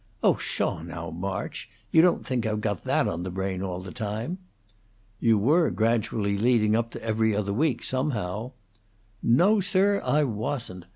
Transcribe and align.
"Oh, 0.23 0.33
pahaw, 0.33 0.81
now, 0.81 1.11
March! 1.11 1.69
You 1.91 2.01
don't 2.01 2.25
think 2.25 2.43
I've 2.47 2.59
got 2.59 2.83
that 2.85 3.07
on 3.07 3.21
the 3.21 3.29
brain 3.29 3.61
all 3.61 3.81
the 3.81 3.91
time?" 3.91 4.39
"You 5.19 5.37
were 5.37 5.69
gradually 5.69 6.39
leading 6.39 6.75
up 6.75 6.89
to 6.93 7.03
'Every 7.03 7.35
Other 7.35 7.53
Week', 7.53 7.83
somehow." 7.83 8.53
"No, 9.21 9.59
sir; 9.61 10.01
I 10.03 10.23
wasn't. 10.23 10.85